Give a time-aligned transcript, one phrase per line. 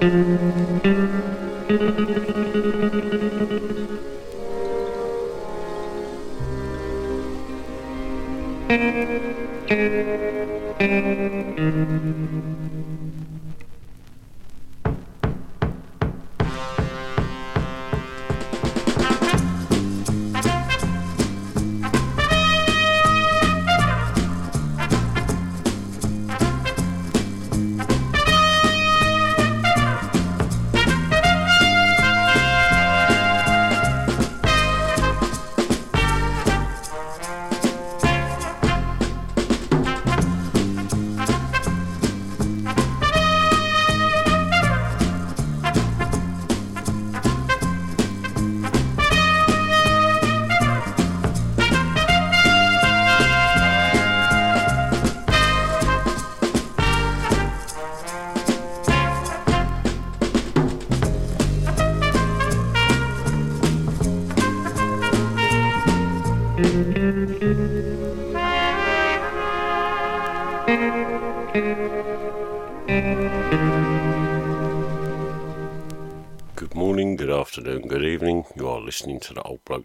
[0.00, 0.38] Good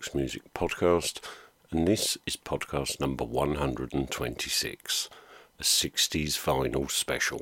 [0.03, 1.21] Blokes Music Podcast,
[1.71, 5.09] and this is podcast number 126,
[5.57, 7.39] a 60s vinyl special.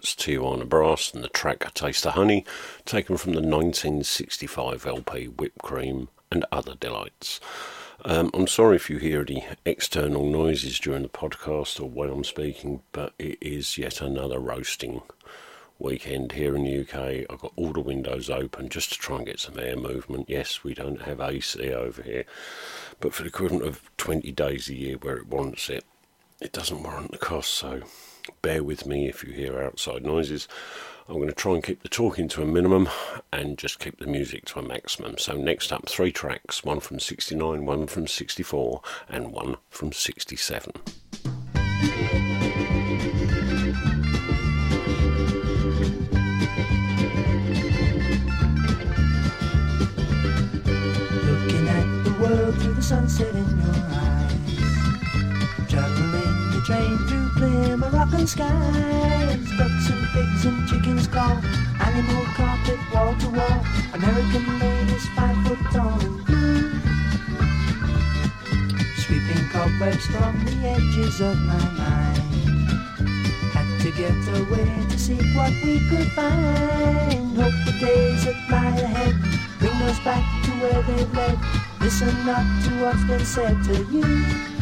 [0.00, 2.46] Alpert's Tijuana Brass and the track A Taste of Honey,
[2.86, 7.38] taken from the 1965 LP Whipped Cream and Other Delights.
[8.06, 12.24] Um, I'm sorry if you hear any external noises during the podcast or when I'm
[12.24, 15.02] speaking, but it is yet another roasting
[15.78, 17.26] weekend here in the UK.
[17.28, 20.30] I've got all the windows open just to try and get some air movement.
[20.30, 22.24] Yes, we don't have AC over here,
[23.00, 25.84] but for the equivalent of 20 days a year where it wants it,
[26.40, 27.82] it doesn't warrant the cost, so
[28.42, 30.48] bear with me if you hear outside noises.
[31.08, 32.88] I'm going to try and keep the talking to a minimum
[33.32, 35.18] and just keep the music to a maximum.
[35.18, 40.72] So, next up, three tracks one from 69, one from 64, and one from 67.
[58.10, 59.50] Moroccan skies.
[59.56, 61.38] Ducks and pigs and chickens call.
[61.80, 63.64] Animal carpet wall to wall.
[63.94, 66.00] American ladies five foot tall.
[68.96, 72.18] Sweeping cobwebs from the edges of my mind.
[73.52, 77.36] Had to get away to seek what we could find.
[77.36, 79.14] Hope the days that lie ahead
[79.58, 81.38] bring us back to where they led.
[81.80, 84.59] Listen not to what's been said to you.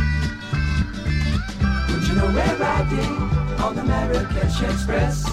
[2.09, 3.17] You know we're riding
[3.61, 5.25] on the Marrakesh Express?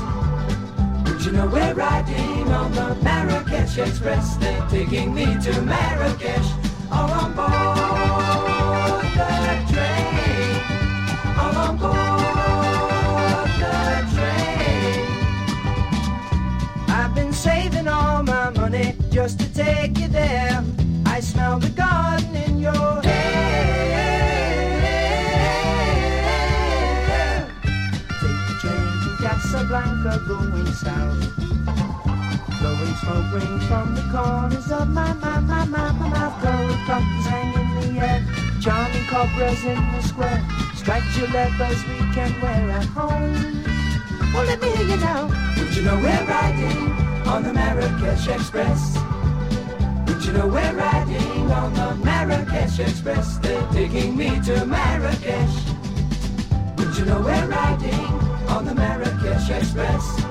[1.05, 4.35] Would you know we're riding on the Marrakesh Express?
[4.35, 6.51] They're taking me to Marrakesh,
[6.91, 10.59] all on board the train,
[11.39, 13.77] all on board the
[14.13, 15.05] train.
[16.89, 20.61] I've been saving all my money just to take you there.
[21.05, 22.34] I smell the garden
[30.15, 31.35] Casablanca going south.
[32.59, 36.41] Blowing smoke rings from the corners of my, my, my, my, my mouth.
[36.41, 38.25] Gold buttons hang in the air.
[38.61, 40.45] Charming Barbara's in the square.
[40.75, 43.63] Striped Gillettes we can wear at home.
[44.33, 45.27] Well, let me hear you now.
[45.55, 46.91] Did you know we're riding
[47.27, 48.97] on the Marrakesh Express?
[50.05, 53.37] Did you know we're riding on the Marrakesh Express?
[53.39, 55.55] They're taking me to Marrakesh.
[56.75, 60.23] Did you know we're riding on the Marrakesh Express?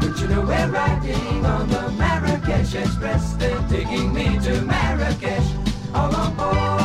[0.00, 3.34] Did you know we're riding on the Marrakesh Express?
[3.34, 5.48] They're taking me to Marrakesh.
[5.94, 6.75] All on board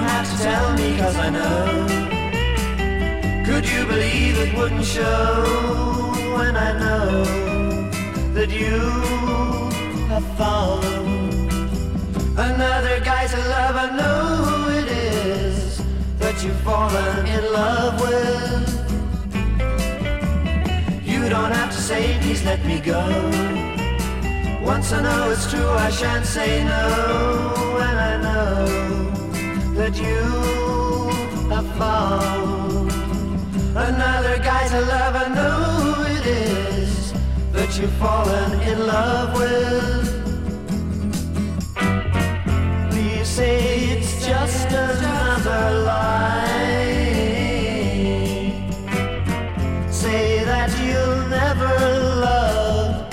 [0.00, 1.86] don't have to tell me cause I know.
[3.44, 5.44] Could you believe it wouldn't show
[6.36, 7.24] When I know
[8.36, 8.78] that you
[10.12, 11.40] have followed?
[12.48, 15.82] Another guy's love I know who it is
[16.18, 18.68] That you've fallen in love with.
[21.04, 23.02] You don't have to say please let me go.
[24.62, 27.76] Once I know it's true, I shan't say no.
[27.88, 29.19] And I know
[29.80, 30.26] that you
[31.48, 32.92] have found
[33.88, 35.14] another guy to love.
[35.16, 37.14] I know who it is
[37.52, 40.06] that you've fallen in love with.
[42.90, 43.56] Please say
[43.94, 46.46] it's just another lie.
[49.90, 51.72] Say that you'll never
[52.26, 53.08] love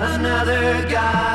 [0.00, 1.31] another guy.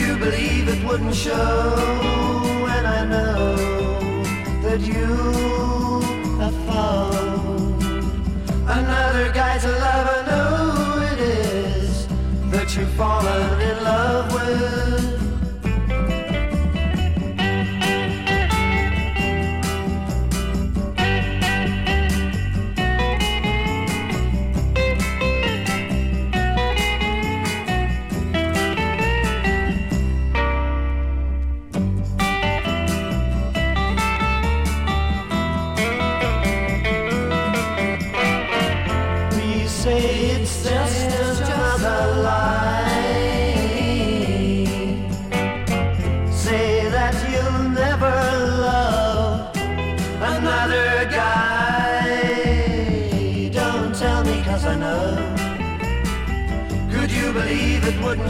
[0.00, 1.74] You believe it wouldn't show
[2.64, 3.56] when I know
[4.62, 5.06] that you
[6.40, 7.82] have found
[8.78, 10.06] another guy to love?
[10.16, 12.06] I know it is
[12.52, 13.49] that you've fallen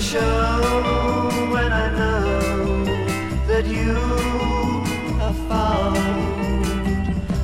[0.01, 2.85] show when I know
[3.47, 3.95] that you
[5.21, 5.97] have found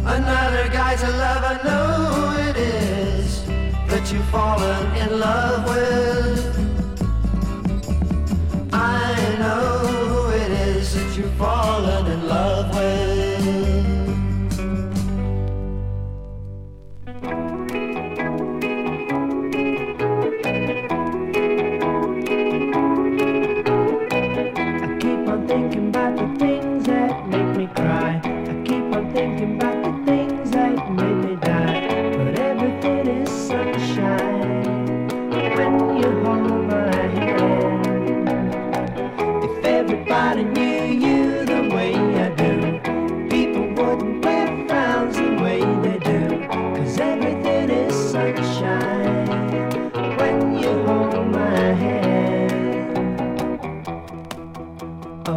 [0.07, 1.45] another guy to love?
[1.45, 3.45] I know it is
[3.89, 6.41] that you've fallen in love with.
[8.73, 11.96] I know it is that you've fallen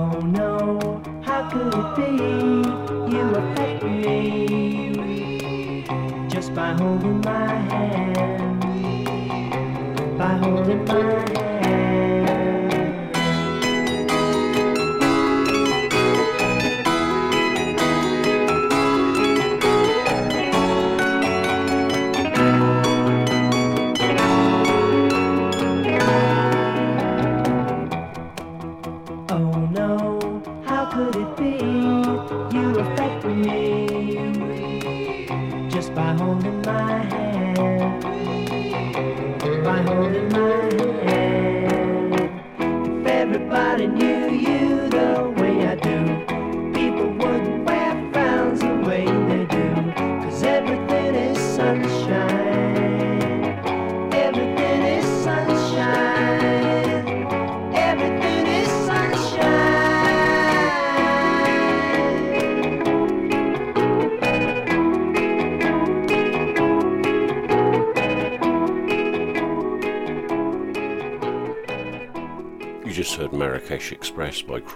[0.01, 2.09] Oh no, how could it be?
[3.13, 5.83] You affect me
[6.29, 8.61] just by holding my hand.
[10.17, 11.48] By holding my hand.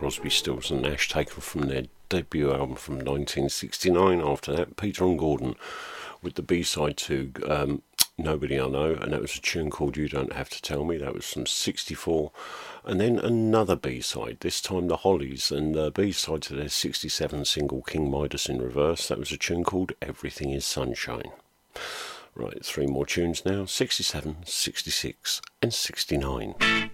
[0.03, 4.19] Crosby, Stills and Nash, taken from their debut album from 1969.
[4.19, 5.55] After that, Peter and Gordon
[6.21, 7.83] with the B-side to um,
[8.17, 10.97] Nobody I Know, and that was a tune called You Don't Have to Tell Me.
[10.97, 12.33] That was from 64.
[12.83, 17.81] And then another B-side, this time the Hollies, and the B-side to their 67 single
[17.81, 19.07] King Midas in Reverse.
[19.07, 21.31] That was a tune called Everything is Sunshine.
[22.35, 26.91] Right, three more tunes now 67, 66, and 69.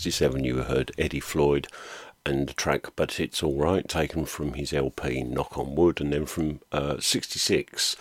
[0.00, 1.68] 1967 you heard Eddie Floyd
[2.24, 6.24] and the track But It's Alright, taken from his LP Knock on Wood, and then
[6.24, 7.96] from uh, 66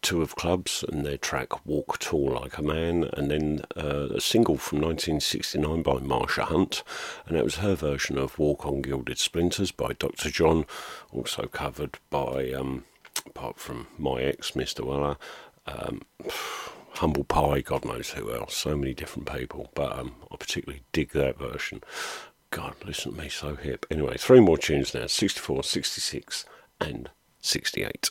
[0.00, 4.20] Two of Clubs and their track Walk Tall Like a Man, and then uh, a
[4.20, 6.84] single from 1969 by Marsha Hunt,
[7.26, 10.30] and that was her version of Walk on Gilded Splinters by Dr.
[10.30, 10.66] John,
[11.12, 12.84] also covered by, um,
[13.26, 14.86] apart from my ex, Mr.
[14.86, 15.16] Weller.
[15.66, 16.02] Um,
[16.94, 19.70] Humble Pie, God knows who else, so many different people.
[19.74, 21.82] But um, I particularly dig that version.
[22.50, 23.84] God, listen to me, so hip.
[23.90, 26.44] Anyway, three more tunes now 64, 66,
[26.80, 28.08] and 68.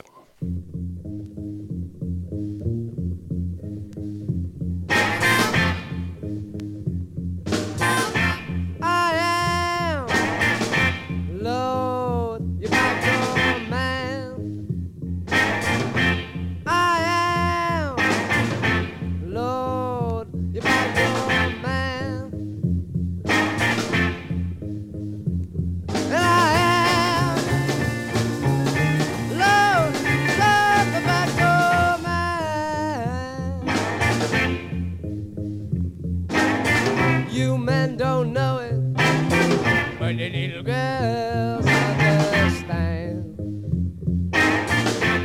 [40.64, 43.38] girls understand.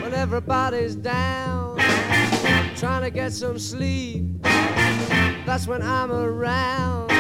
[0.03, 1.79] When everybody's down,
[2.77, 7.13] trying to get some sleep, that's when I'm around.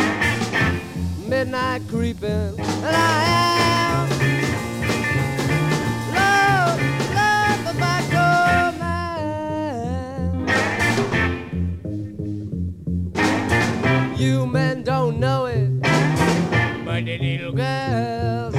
[1.29, 3.59] Midnight creeping, and I am.
[14.19, 15.68] You men don't know it
[17.05, 18.58] the little girls.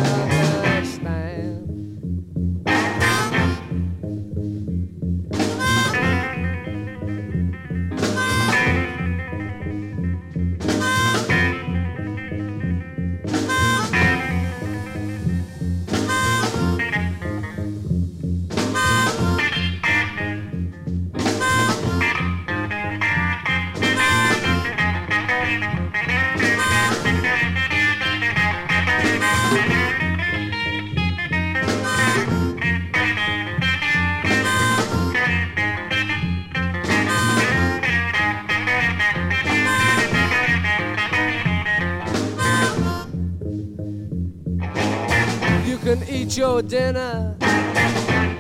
[46.62, 47.36] for dinner.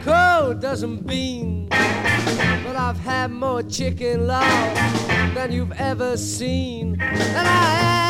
[0.04, 4.76] Cold doesn't bean, but I've had more chicken love
[5.36, 7.00] than you've ever seen.
[7.00, 8.09] And I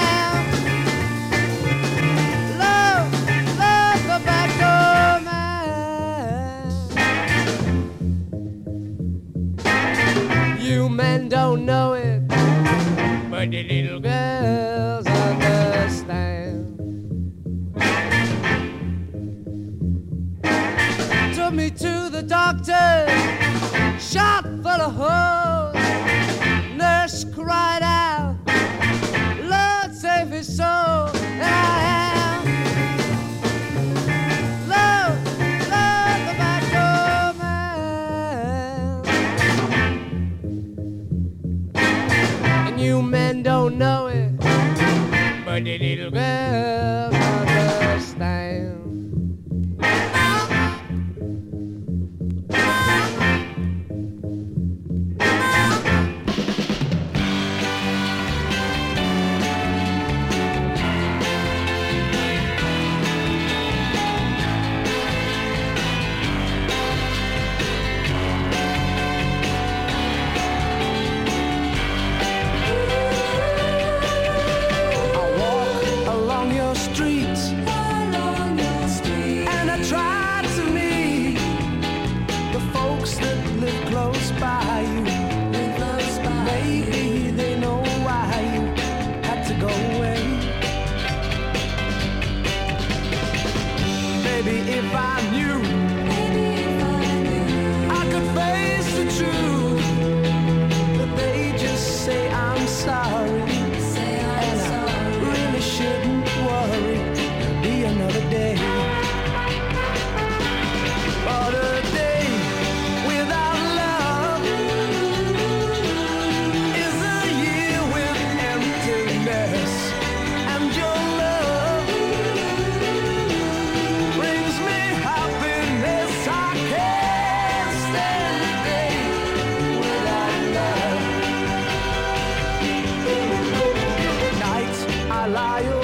[135.33, 135.78] lie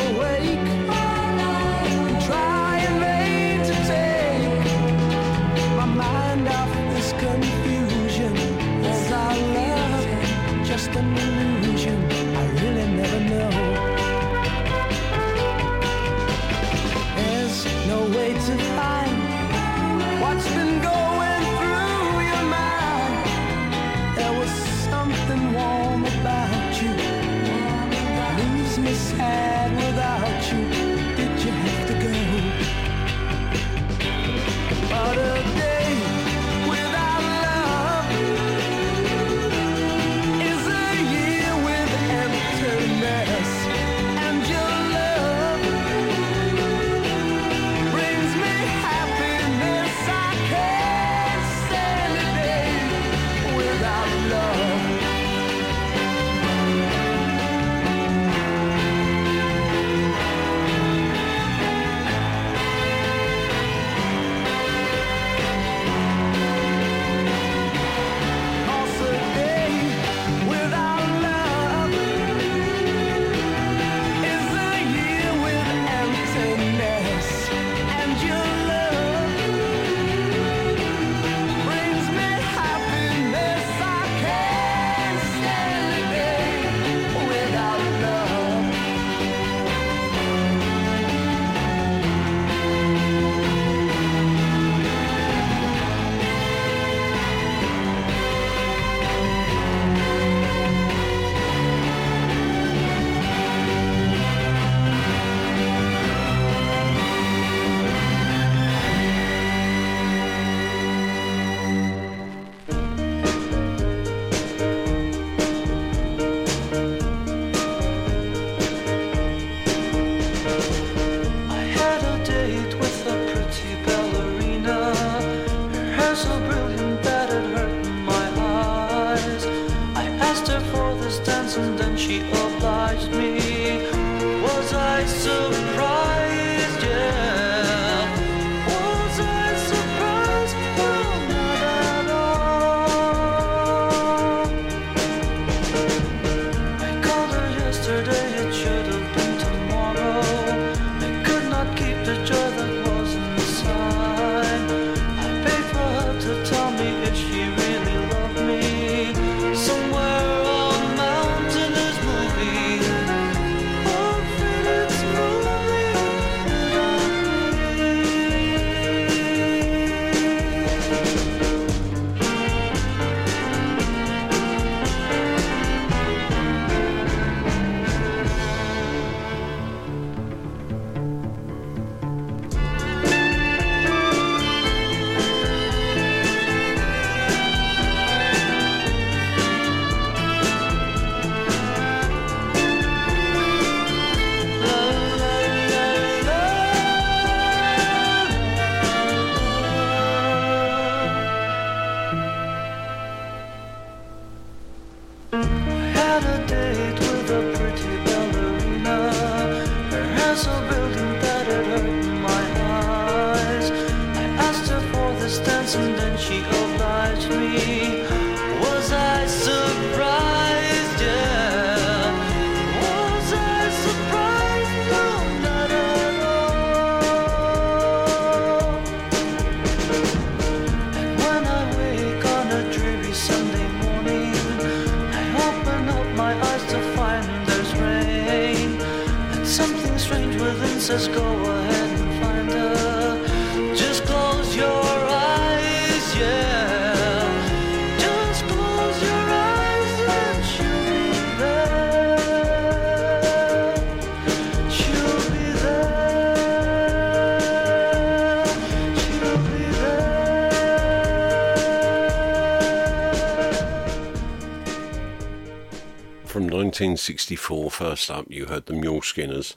[267.06, 269.56] 1964, first up, you heard the Muleskinners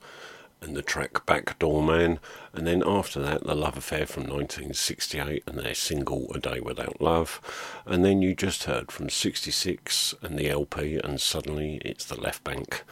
[0.61, 2.19] and the track Backdoor Man,
[2.53, 7.01] and then after that, The Love Affair from 1968 and their single A Day Without
[7.01, 7.41] Love,
[7.87, 12.45] and then you just heard from 66 and the LP, and suddenly it's the Left
[12.45, 12.83] Banke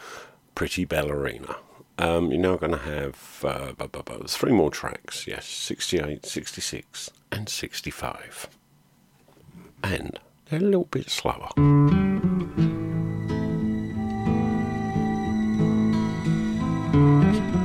[0.55, 1.57] Pretty Ballerina.
[1.99, 6.25] Um, you're now going to have uh, bu- bu- bu- three more tracks, yes, 68,
[6.25, 8.49] 66, and 65.
[9.83, 11.51] And they're a little bit slower.
[16.97, 17.57] Música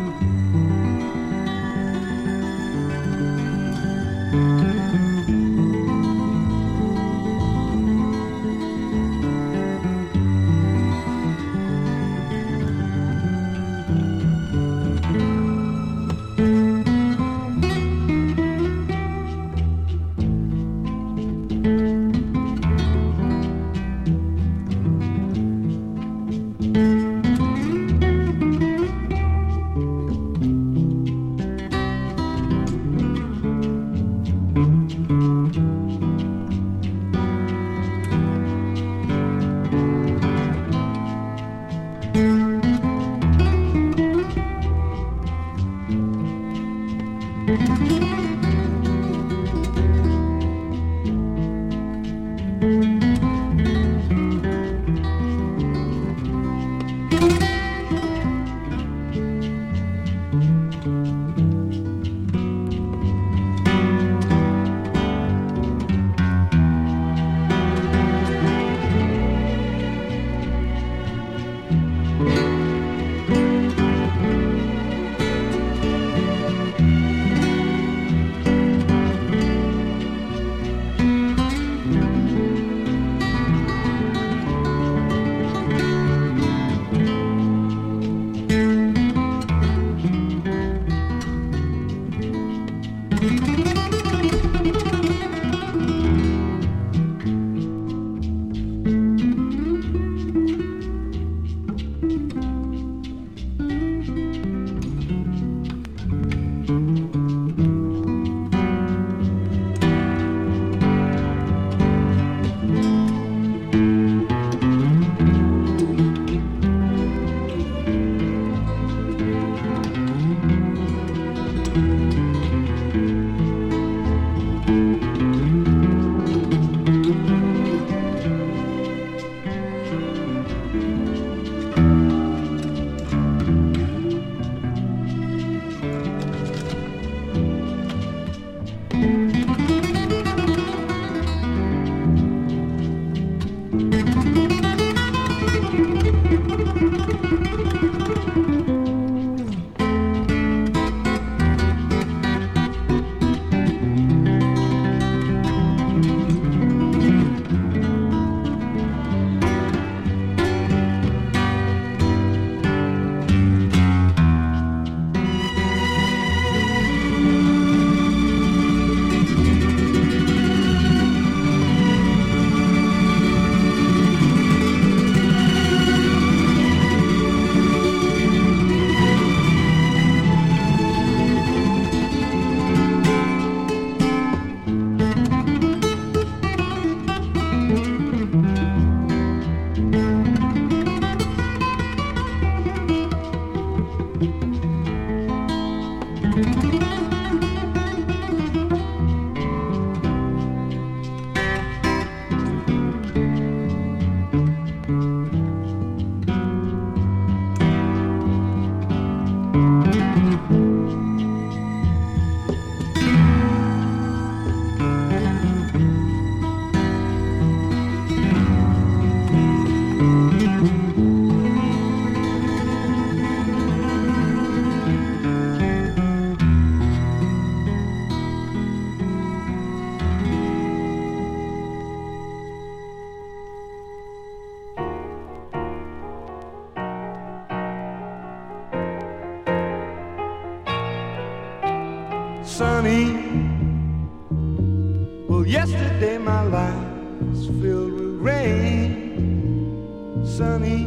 [250.51, 250.83] honey.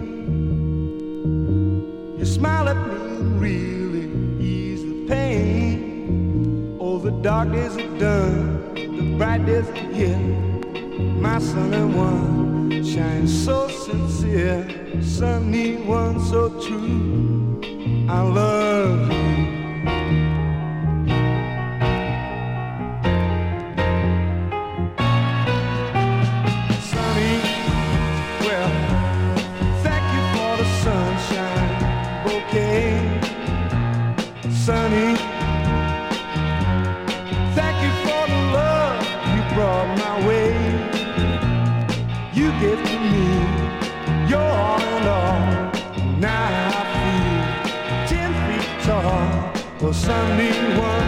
[2.18, 4.04] You smile at me and really
[4.38, 6.76] ease the pain.
[6.78, 10.18] Oh, the dark days are done, the bright days are here.
[11.26, 14.60] My sunny one shines so sincere,
[15.02, 17.60] sunny one so true.
[18.08, 19.13] I love you.
[50.06, 51.03] someone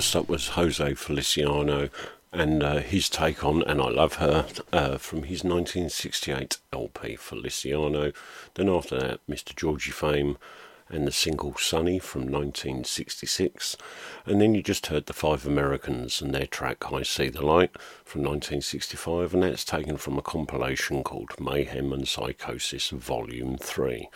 [0.00, 1.90] First up was José Feliciano
[2.32, 8.10] and uh, his take on And I Love Her uh, from his 1968 LP Feliciano.
[8.54, 9.54] Then after that, Mr.
[9.54, 10.38] Georgie Fame
[10.88, 13.76] and the single Sunny from 1966.
[14.24, 17.76] And then you just heard the Five Americans and their track I See the Light
[18.02, 24.08] from 1965, and that's taken from a compilation called Mayhem and Psychosis Volume 3.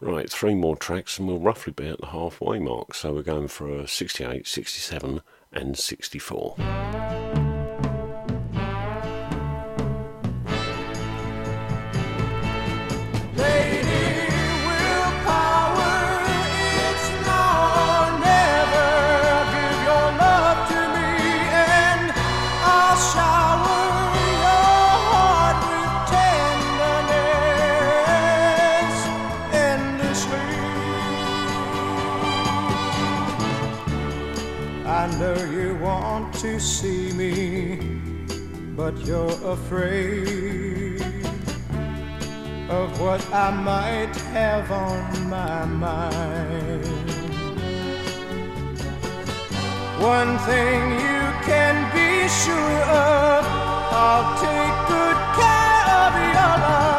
[0.00, 2.94] Right, three more tracks and we'll roughly be at the halfway mark.
[2.94, 5.20] So we're going for a 68, 67,
[5.52, 7.47] and 64.
[38.90, 41.02] But you're afraid
[42.70, 46.86] of what I might have on my mind.
[50.00, 53.44] One thing you can be sure of,
[53.92, 56.97] I'll take good care of your love.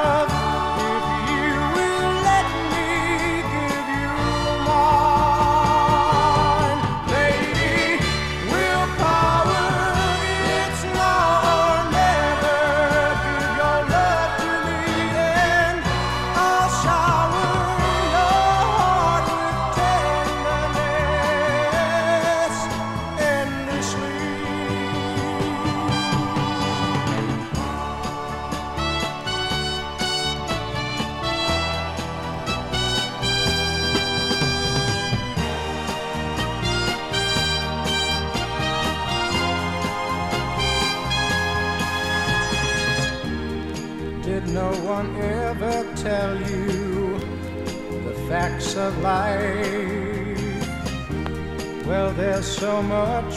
[52.42, 53.36] So much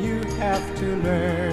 [0.00, 1.49] you have to learn.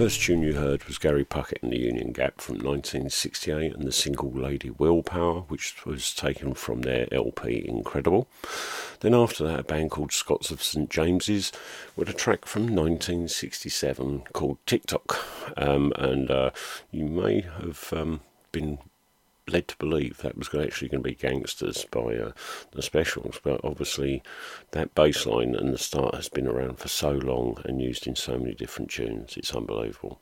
[0.00, 3.92] First tune you heard was Gary Puckett and the Union Gap from 1968 and the
[3.92, 8.26] single Lady Willpower, which was taken from their LP Incredible.
[9.00, 11.52] Then after that, a band called Scots of St James's
[11.96, 15.18] with a track from 1967 called TikTok.
[15.58, 16.52] Um, and uh,
[16.90, 18.22] you may have um,
[18.52, 18.78] been
[19.52, 22.32] led to believe that was actually going to be Gangsters by uh,
[22.72, 24.22] the Specials, but obviously
[24.72, 28.16] that bass line and the start has been around for so long and used in
[28.16, 29.36] so many different tunes.
[29.36, 30.20] It's unbelievable.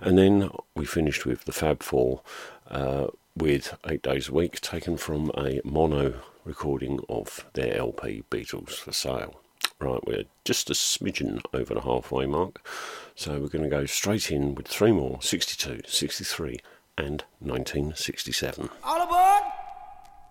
[0.00, 2.22] And then we finished with the Fab Four
[2.70, 8.74] uh, with Eight Days a Week, taken from a mono recording of their LP Beatles
[8.74, 9.40] for Sale.
[9.80, 12.66] Right, we're just a smidgen over the halfway mark,
[13.14, 16.58] so we're going to go straight in with three more 62, 63
[16.98, 18.68] and 1967.
[18.82, 19.42] All aboard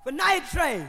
[0.03, 0.87] for Night Train.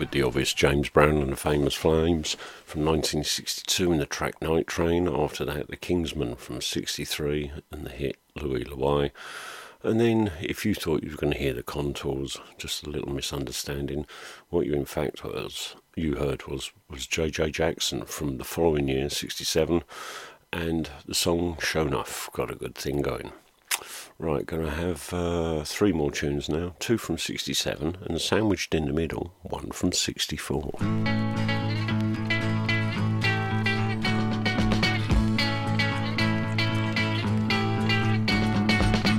[0.00, 2.34] With the obvious James Brown and the Famous Flames
[2.64, 5.06] from 1962 in the track Night Train.
[5.06, 9.12] After that, the Kingsmen from 63 and the hit Louie Louie.
[9.82, 13.12] And then, if you thought you were going to hear the contours, just a little
[13.12, 14.06] misunderstanding.
[14.48, 17.50] What you in fact was you heard was was J.J.
[17.50, 19.82] Jackson from the following year, 67,
[20.50, 23.32] and the song Sho' Nuff got a good thing going.
[24.22, 28.84] Right, going to have uh, three more tunes now two from 67, and sandwiched in
[28.84, 30.74] the middle, one from 64.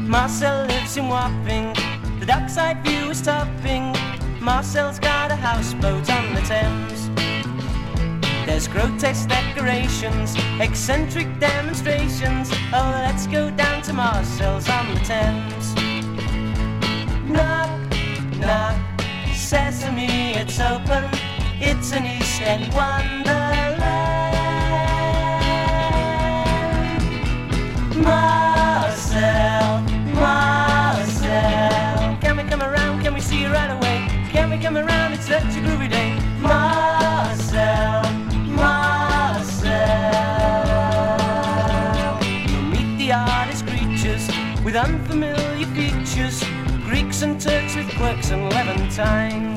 [0.05, 1.73] Marcel lives in Wapping,
[2.19, 3.95] the dockside view is topping.
[4.39, 7.10] Marcel's got a houseboat on the Thames.
[8.45, 12.49] There's grotesque decorations, eccentric demonstrations.
[12.73, 15.73] Oh, let's go down to Marcel's on the Thames.
[17.29, 17.69] Knock,
[18.37, 18.75] knock,
[19.33, 21.07] sesame, it's open.
[21.59, 23.79] It's an East End wonderland.
[28.03, 29.81] Marcel,
[30.15, 33.01] Marcel, can we come around?
[33.03, 34.07] Can we see you right away?
[34.31, 35.13] Can we come around?
[35.13, 36.10] It's such a groovy day.
[44.81, 46.43] Unfamiliar features,
[46.85, 49.55] Greeks and Turks with quirks and Levantine.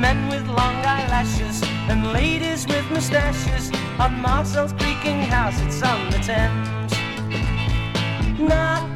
[0.00, 6.18] Men with long eyelashes and ladies with moustaches on Marcel's creaking house, it's on the
[6.18, 6.92] Thames.
[8.40, 8.88] Knock,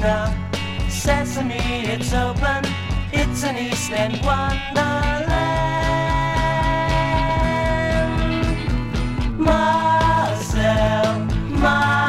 [0.00, 0.34] knock,
[0.88, 2.64] sesame, it's open.
[3.12, 5.26] It's an East End wonderland.
[9.38, 11.20] Marcel,
[11.60, 12.05] Marcel,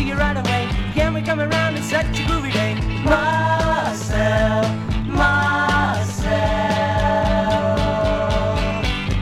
[0.00, 0.68] see you right away?
[0.94, 1.76] Can we come around?
[1.76, 2.74] It's such a groovy day.
[3.04, 4.64] Marcel,
[5.06, 6.30] Marcel,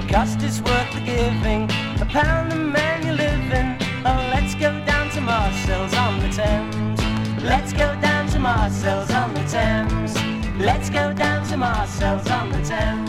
[0.01, 1.64] The cost is worth the giving.
[2.01, 3.68] A pound a man you live in.
[4.07, 7.01] Oh, let's go down to Marcel's on the Thames.
[7.43, 10.14] Let's go down to Marcel's on the Thames.
[10.59, 13.07] Let's go down to Marcel's on the Thames.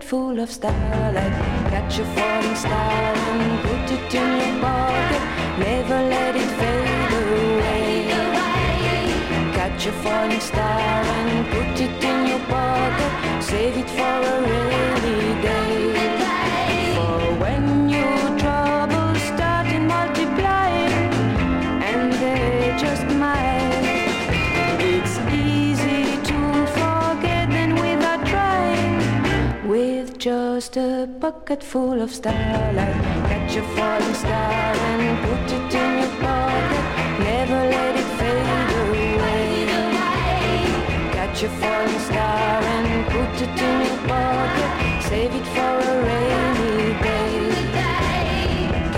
[0.00, 1.32] A full of starlight.
[1.70, 5.22] Catch a falling star and put it in your pocket.
[5.58, 8.06] Never let it fade away.
[9.54, 13.42] Catch a falling star and put it in your pocket.
[13.42, 15.97] Save it for a rainy day.
[30.78, 36.84] A bucket full of starlight, catch a falling star and put it in your pocket.
[37.18, 39.66] Never let it fade away.
[41.16, 44.72] Catch a falling star and put it in your pocket.
[45.08, 47.38] Save it for a rainy day.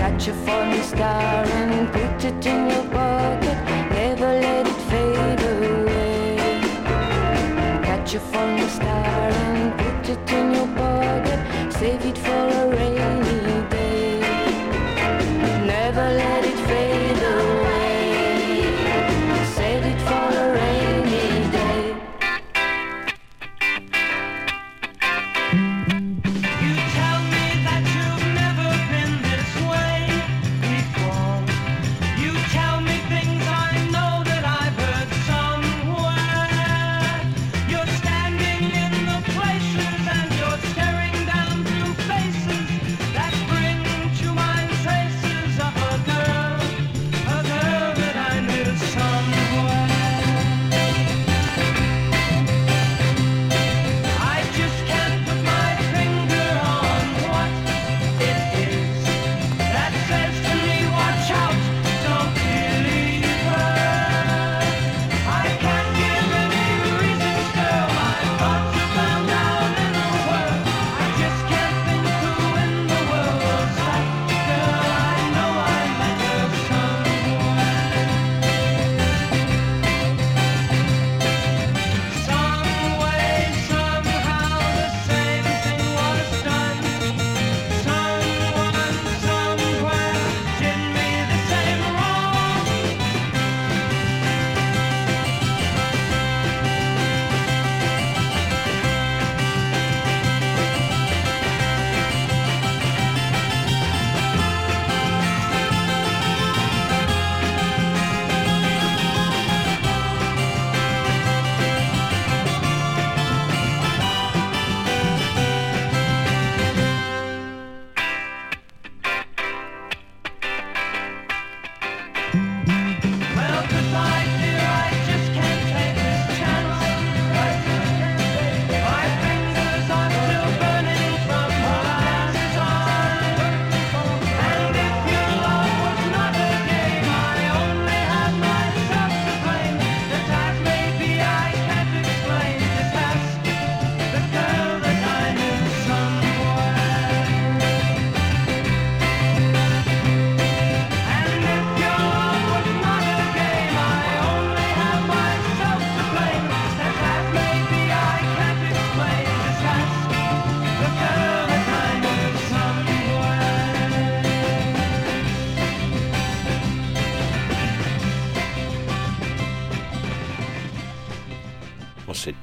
[0.01, 3.57] Catch a falling star and put it in your pocket.
[3.97, 6.61] Never let it fade away.
[7.87, 10.60] Catch a falling star and put it in your.
[11.81, 13.20] Save it for a rainy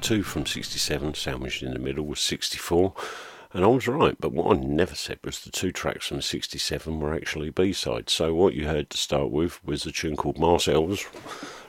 [0.09, 2.95] two from 67, sandwiched in the middle was 64.
[3.53, 6.99] And I was right, but what I never said was the two tracks from 67
[6.99, 8.11] were actually B-sides.
[8.11, 11.05] So what you heard to start with was a tune called Marcel's,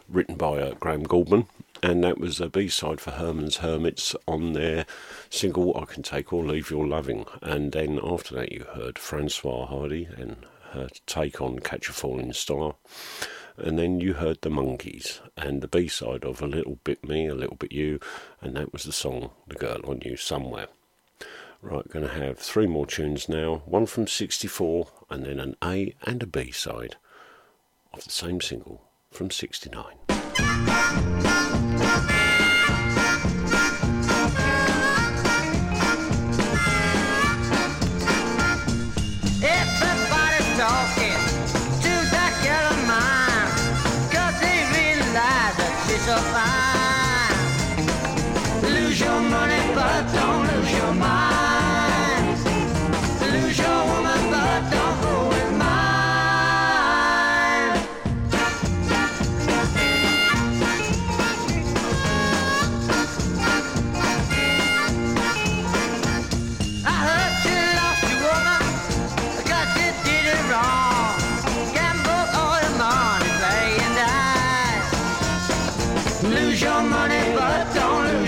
[0.09, 1.49] written by uh, Graham Gouldman,
[1.83, 4.87] and that was a B-side for Herman's Hermits on their
[5.29, 7.27] single I Can Take or Leave Your Loving.
[7.43, 12.33] And then after that you heard Françoise Hardy and her take on Catch a Falling
[12.33, 12.77] Star
[13.63, 17.27] and then you heard the Monkees and the B side of A Little Bit Me,
[17.27, 18.01] A Little Bit You,
[18.41, 20.69] and that was the song The Girl I Knew Somewhere.
[21.63, 25.95] Right, going to have three more tunes now one from 64, and then an A
[26.05, 26.97] and a B side
[27.93, 29.85] of the same single from 69.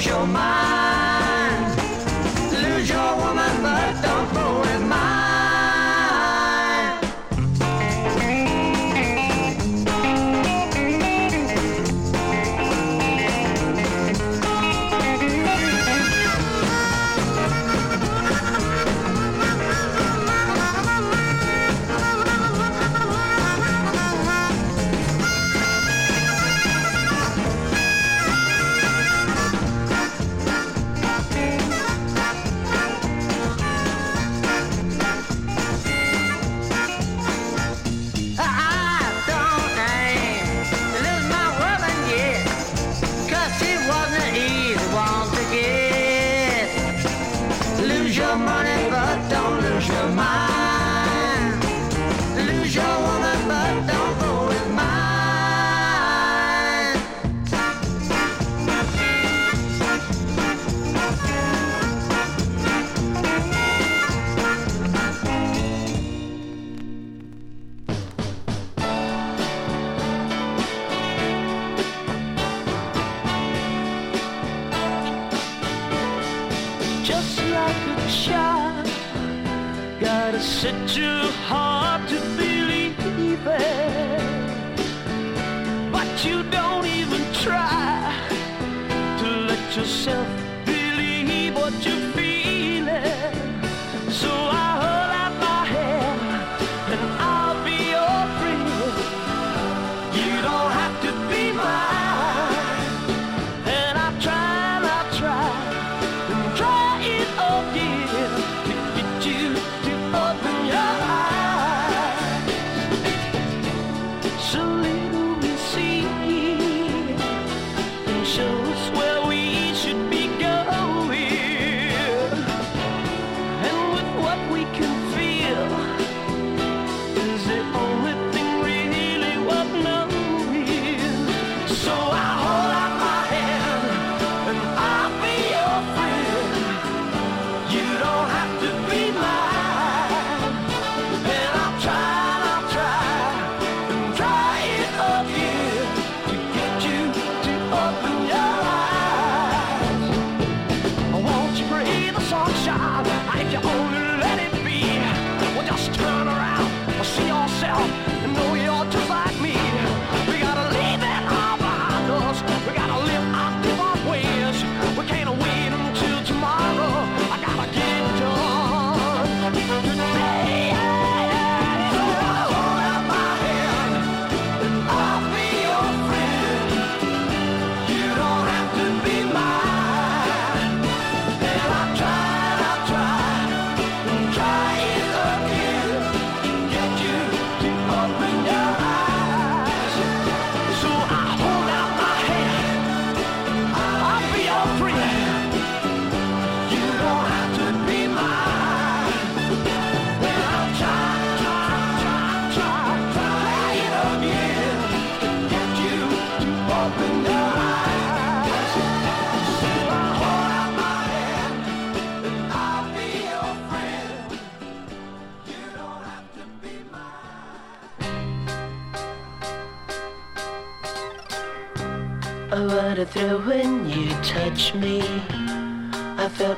[0.06, 0.61] your mind.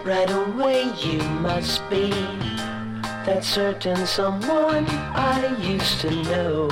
[0.05, 2.11] Right away you must be
[3.25, 6.69] that certain someone I used to know.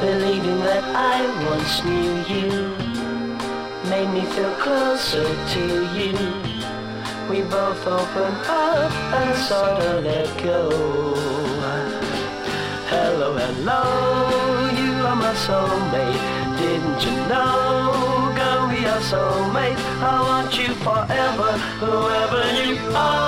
[0.00, 1.20] Believing that I
[1.50, 2.50] once knew you
[3.90, 5.62] made me feel closer to
[5.98, 6.16] you.
[7.28, 10.70] We both opened up and sort of let go.
[12.88, 13.82] Hello, hello,
[14.80, 16.58] you are my soulmate.
[16.58, 18.15] Didn't you know?
[18.96, 19.84] Are soulmates.
[20.00, 21.52] I want you forever,
[21.84, 23.26] whoever you are.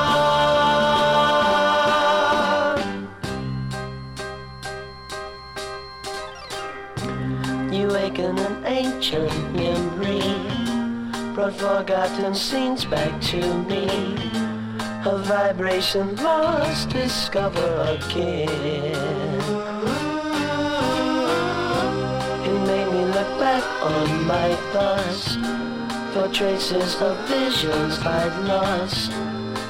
[7.70, 10.22] You awaken an ancient memory,
[11.34, 13.84] brought forgotten scenes back to me.
[15.04, 18.48] A vibration lost, discover again.
[22.48, 25.57] It made me look back on my thoughts
[26.12, 29.10] for traces of visions I'd lost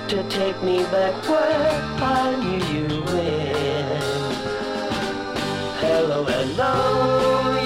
[0.08, 1.70] to take me back where
[2.00, 4.04] I knew you went.
[5.80, 6.74] Hello, hello,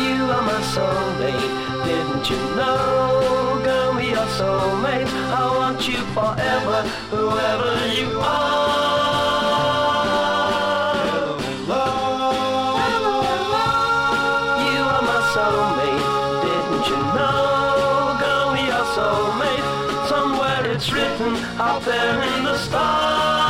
[0.05, 1.85] you are my soulmate.
[1.85, 5.13] Didn't you know, girl, we are soulmates?
[5.13, 8.92] I want you forever, whoever you are.
[21.59, 23.42] Out there in the stars.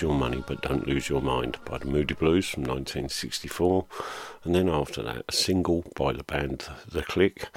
[0.00, 3.84] Lose Your Money But Don't Lose Your Mind by the Moody Blues from 1964,
[4.44, 7.48] and then after that, a single by the band The Clique,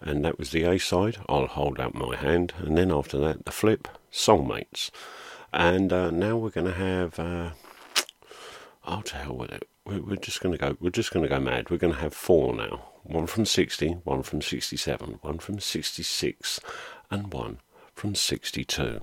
[0.00, 3.44] and that was the A side, I'll Hold Out My Hand, and then after that,
[3.44, 4.90] The Flip, Soulmates.
[5.52, 7.18] And uh, now we're going to have.
[7.18, 7.50] Uh,
[8.86, 9.68] oh, to hell with it.
[9.84, 10.78] We're just going to go.
[10.80, 11.68] We're just going to go mad.
[11.68, 12.92] We're going to have four now.
[13.02, 16.60] One from 60, one from 67, one from 66,
[17.10, 17.58] and one
[17.94, 19.02] from 62.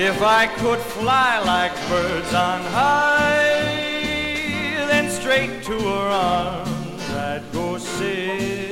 [0.00, 3.74] If I could fly like birds on high,
[4.86, 8.70] then straight to her arms I'd go sailing.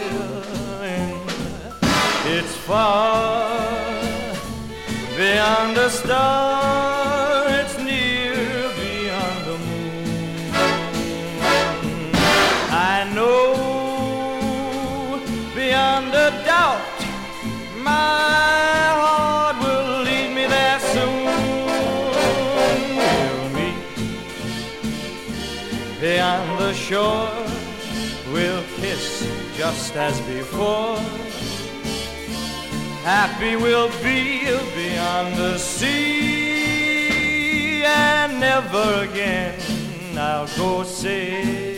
[2.26, 3.50] It's far
[5.16, 7.05] beyond a star,
[26.86, 27.28] shore,
[28.32, 29.26] we'll kiss
[29.56, 30.98] just as before.
[33.02, 34.44] Happy we'll be
[34.76, 36.62] beyond the sea,
[37.84, 39.58] and never again
[40.16, 41.75] I'll go sailing.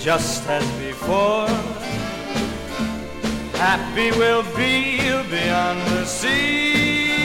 [0.00, 1.46] Just as before.
[3.58, 4.96] Happy we'll be
[5.28, 7.20] beyond the sea,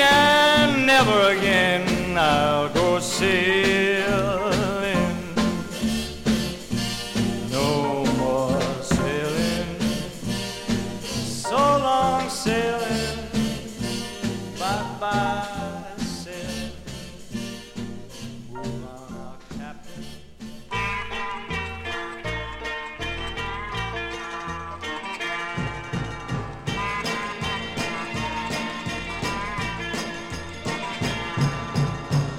[0.00, 3.79] and never again I'll go sailing.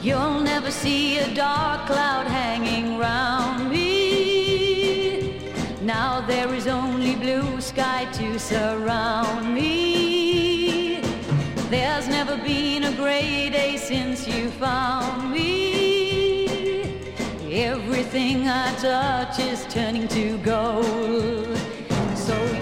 [0.03, 5.39] You'll never see a dark cloud hanging round me.
[5.83, 11.01] Now there is only blue sky to surround me.
[11.69, 16.99] There's never been a gray day since you found me.
[17.51, 21.55] Everything I touch is turning to gold.
[22.15, 22.60] So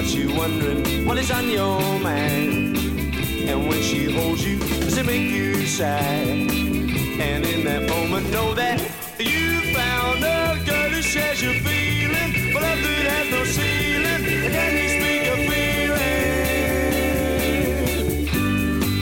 [0.00, 2.78] got you wondering what is on your mind.
[3.50, 6.26] And when she holds you, does it make you sad?
[6.26, 8.80] And in that moment, know that
[9.18, 12.54] you found a girl who shares your feeling.
[12.54, 14.24] Well, love that has no ceiling.
[14.54, 16.22] can't speak of feeling?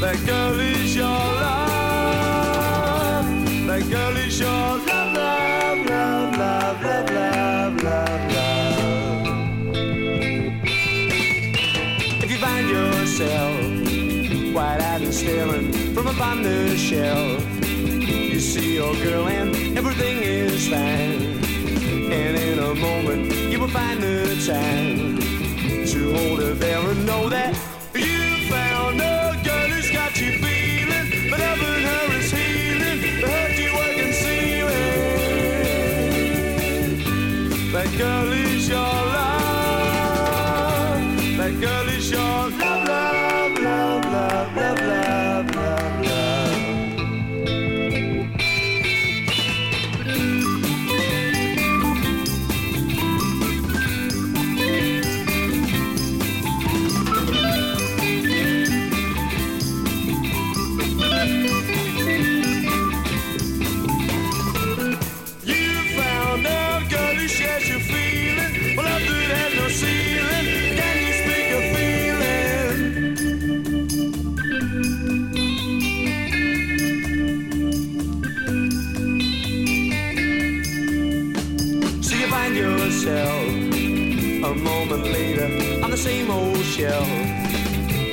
[0.01, 0.68] That girl
[16.43, 17.45] the shelf.
[17.63, 21.23] You see your girl and everything is fine.
[22.13, 25.19] And in a moment you will find the time
[25.87, 27.55] to hold her there and know that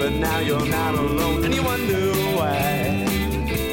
[0.05, 3.07] but now you're not alone, and you wonder why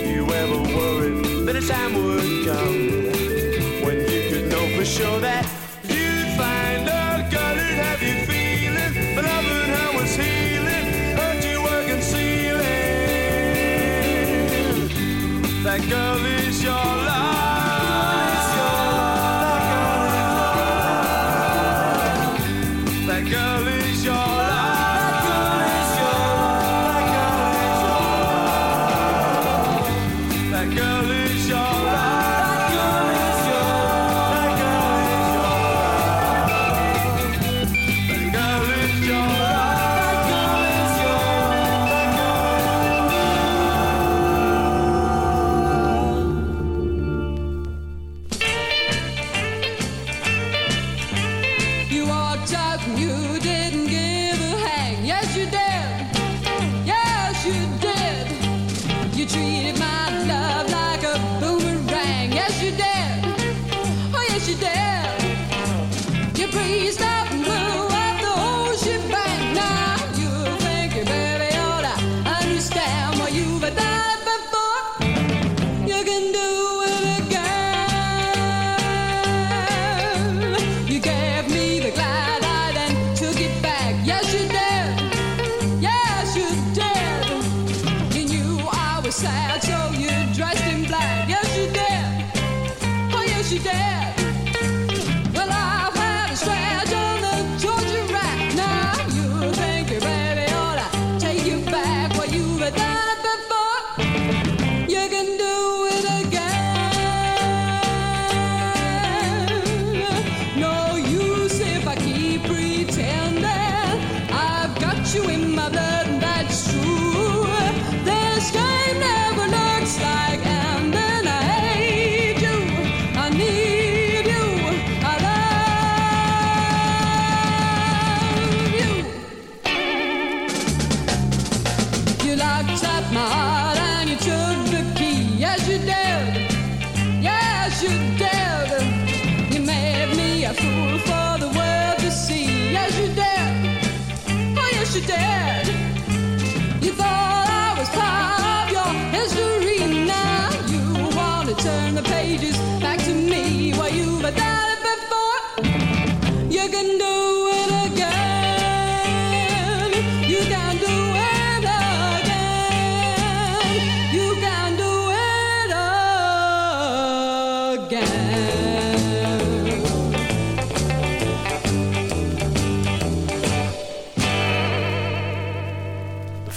[0.07, 5.52] you ever worried that a time would come when you could know for sure that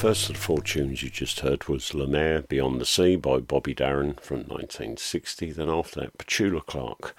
[0.06, 3.40] first of the four tunes you just heard was La Mer Beyond the Sea by
[3.40, 5.52] Bobby Darin from 1960.
[5.54, 7.16] Then after that, Petula Clark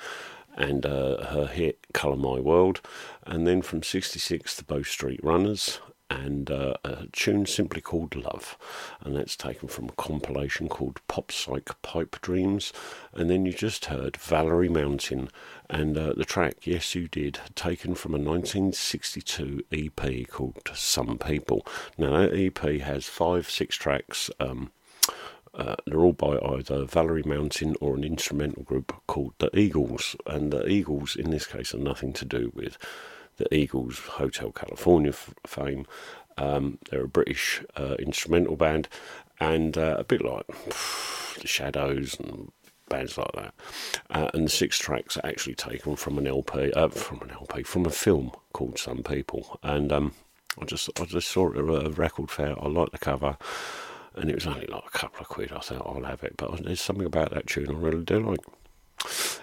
[0.56, 2.80] and uh, her hit Colour My World.
[3.24, 8.56] And then from 66, the Bo Street Runners and uh, a tune simply called Love.
[9.00, 12.72] And that's taken from a compilation called Pop Psych Pipe Dreams.
[13.12, 15.30] And then you just heard Valerie Mountain
[15.68, 21.66] and uh, the track, Yes You Did, taken from a 1962 EP called Some People.
[21.98, 24.30] Now, that EP has five, six tracks.
[24.38, 24.70] Um,
[25.54, 30.14] uh, they're all by either Valerie Mountain or an instrumental group called the Eagles.
[30.26, 32.76] And the Eagles, in this case, are nothing to do with
[33.38, 35.86] the Eagles Hotel California f- fame.
[36.36, 38.88] Um, they're a British uh, instrumental band,
[39.40, 40.46] and uh, a bit like
[41.40, 42.52] the Shadows and
[42.88, 43.54] bands like that.
[44.10, 47.62] Uh, and the six tracks are actually taken from an LP, uh, from an LP,
[47.62, 49.58] from a film called Some People.
[49.62, 50.12] And um,
[50.60, 52.54] I just, I just saw it at a record fair.
[52.62, 53.36] I liked the cover,
[54.14, 55.52] and it was only like a couple of quid.
[55.52, 58.40] I thought I'll have it, but there's something about that tune I really do like.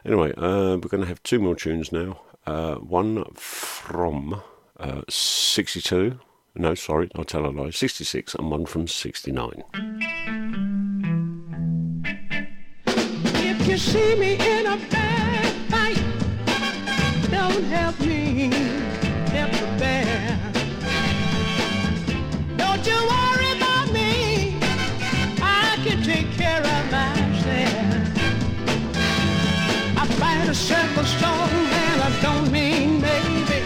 [0.06, 2.22] Anyway, uh, we're going to have two more tunes now.
[2.45, 4.41] Uh, one from
[4.78, 6.20] uh, 62.
[6.56, 7.70] No, sorry, I'll tell a lie.
[7.70, 10.93] 66, and one from 69.
[13.74, 15.98] You see me in a bad fight,
[17.32, 18.52] don't help me,
[19.32, 20.56] help the band.
[22.56, 24.60] Don't you worry about me,
[25.41, 28.14] I can take care of myself.
[29.98, 31.50] I fight a simple storm
[31.84, 33.64] and I don't mean baby.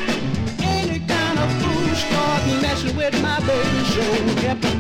[0.63, 4.03] Any kind of fool start messing with my baby, so
[4.47, 4.76] help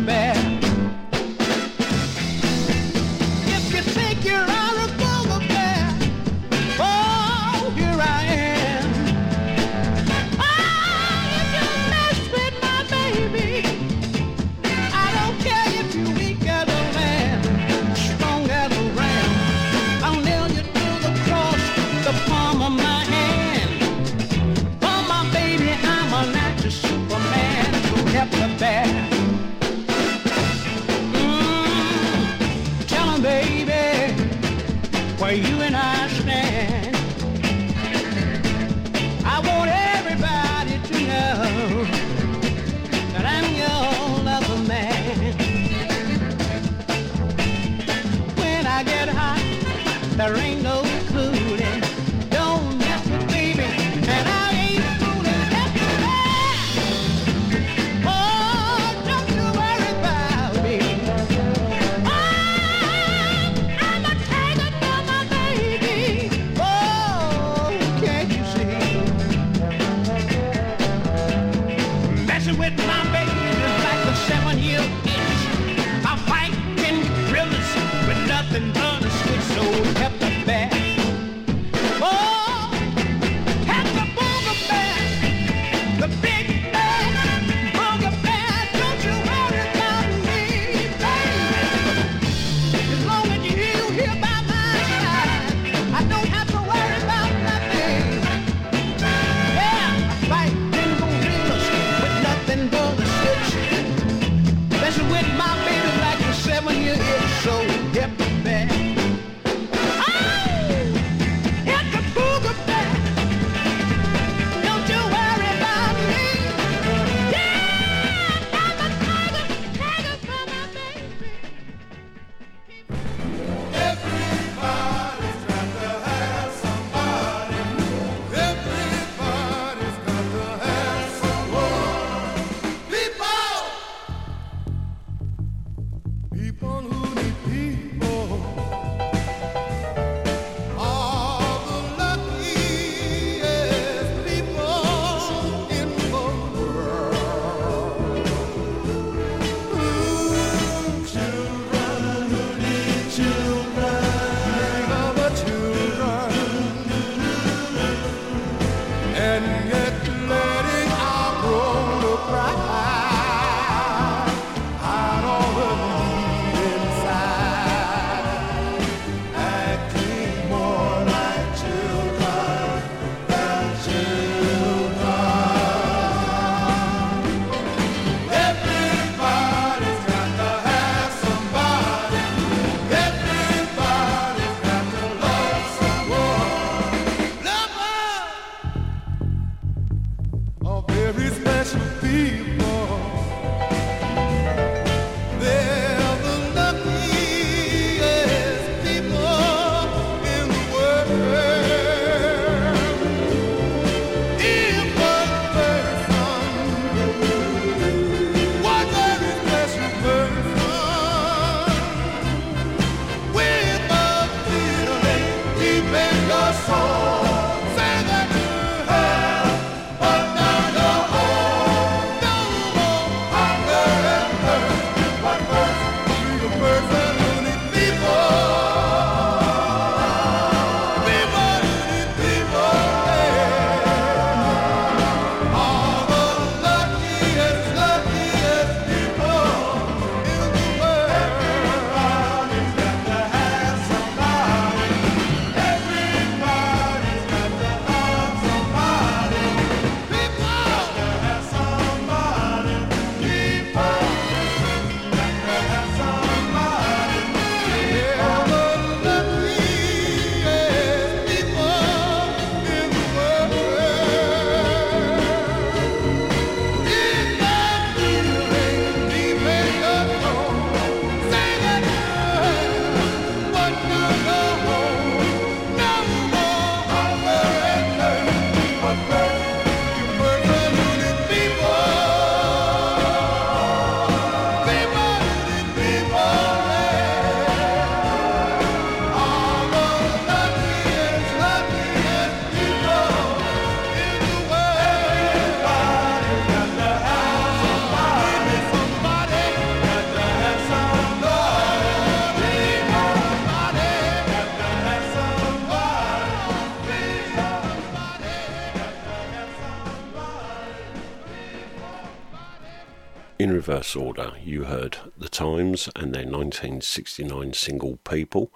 [313.67, 314.31] reverse order.
[314.41, 318.49] You heard The Tymes and their 1969 single People,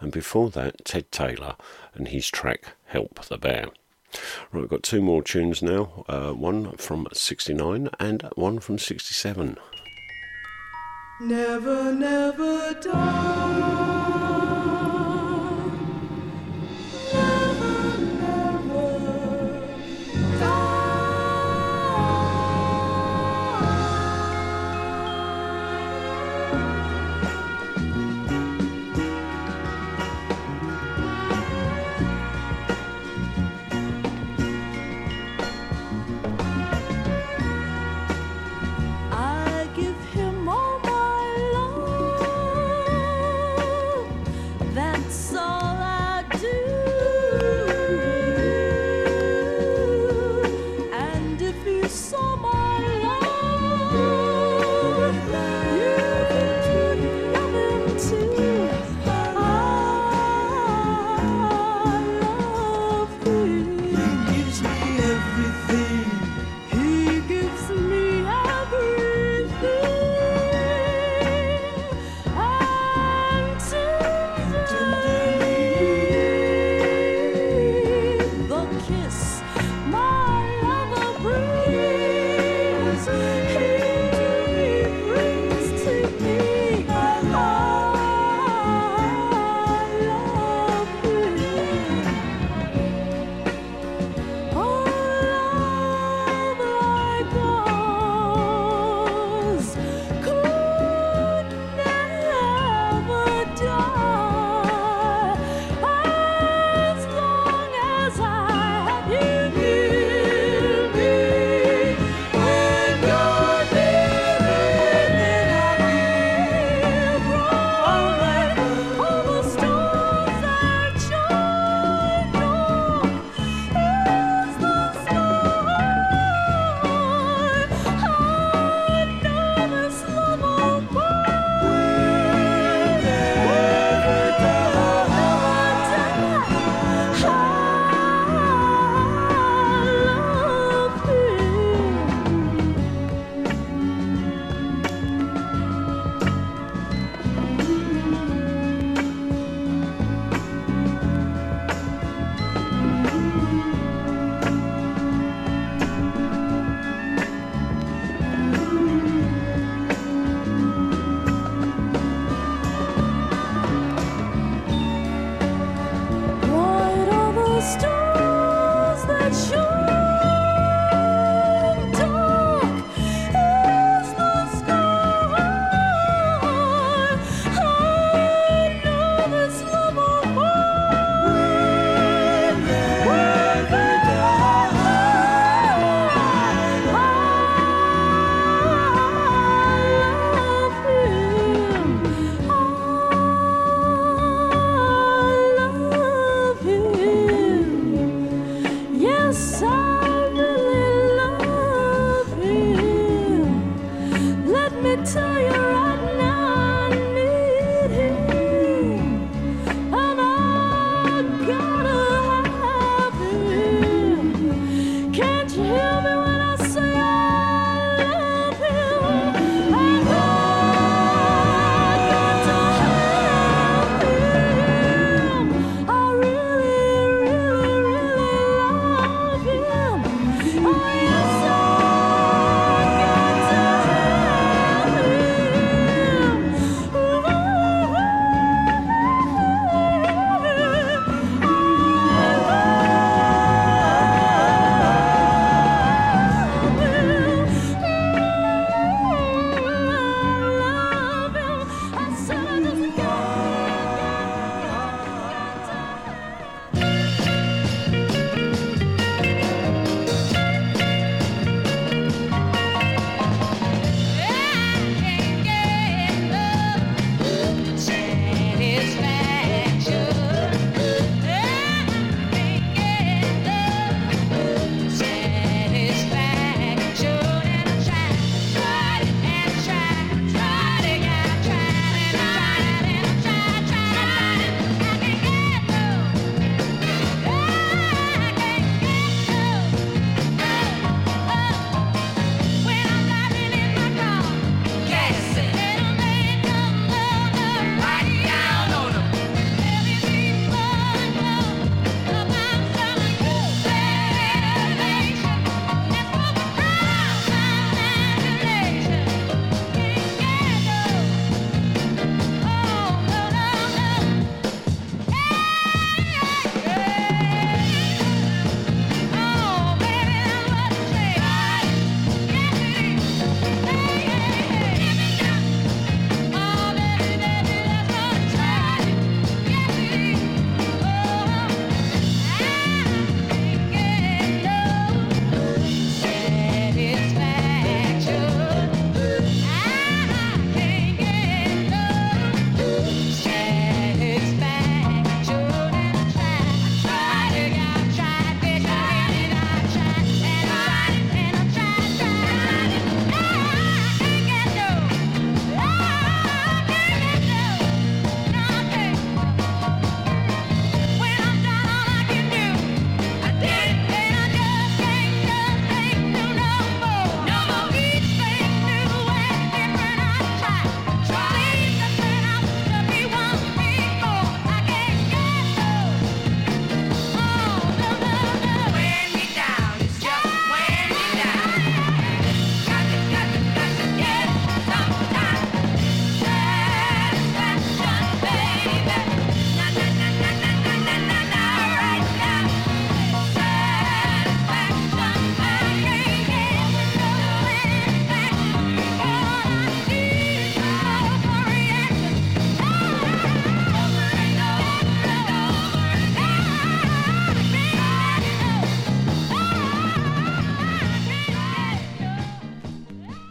[0.00, 1.56] and before that, Ted Taylor
[1.92, 3.66] and his track Help the Bear.
[4.52, 9.58] Right, we've got two more tunes now uh, one from 69 and one from 67.
[11.20, 14.33] Never, never die.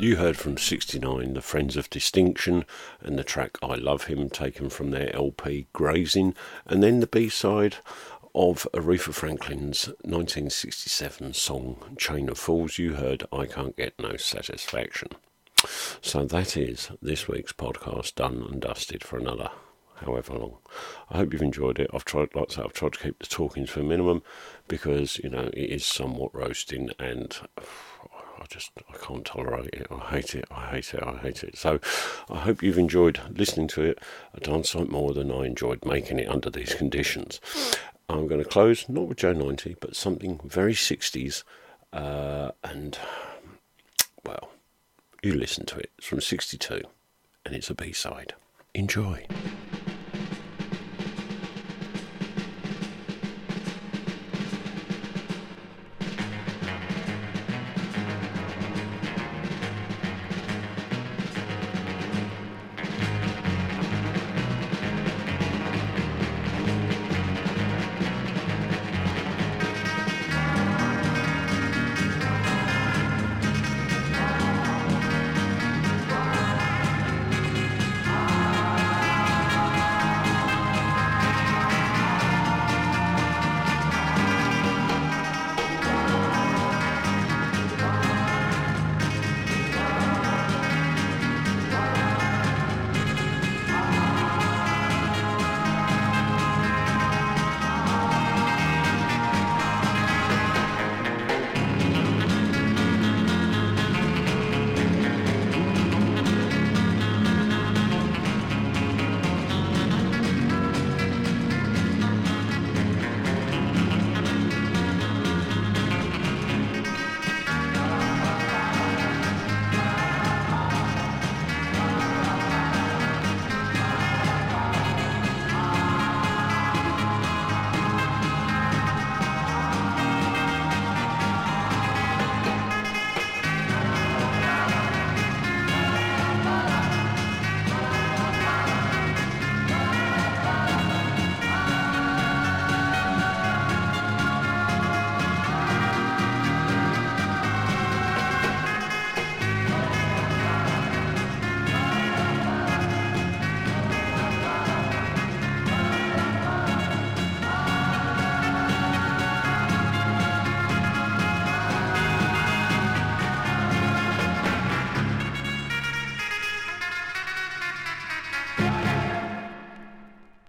[0.03, 2.65] You heard from 69 The Friends of Distinction
[2.99, 6.35] and the track I Love Him taken from their LP Grazing,
[6.65, 7.77] and then the B side
[8.35, 12.77] of Aretha Franklin's 1967 song Chain of Fools.
[12.77, 15.07] You heard I Can't Get No Satisfaction.
[16.01, 19.51] So that is this week's podcast done and dusted for another
[19.95, 20.57] however long.
[21.09, 21.89] I hope you've enjoyed it.
[21.93, 24.21] I've tried, like I said, I've tried to keep the talkings to a minimum
[24.67, 27.39] because you know it is somewhat roasting, and
[28.43, 29.87] I just I can't tolerate it.
[29.89, 30.45] I hate it.
[30.51, 31.01] I hate it.
[31.01, 31.57] I hate it.
[31.57, 31.79] So
[32.29, 33.99] I hope you've enjoyed listening to it
[34.33, 37.39] a darn sight more than I enjoyed making it under these conditions.
[38.09, 41.43] I'm going to close not with Joe 90, but something very 60s,
[41.93, 42.97] uh, and
[44.25, 44.49] well,
[45.21, 45.91] you listen to it.
[45.97, 46.81] It's from 62,
[47.45, 48.33] and it's a B side.
[48.73, 49.25] Enjoy.